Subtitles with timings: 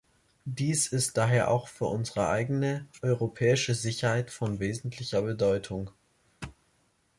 [0.49, 5.91] Dies ist daher auch für unsere eigene europäische Sicherheit von wesentlicher Bedeutung.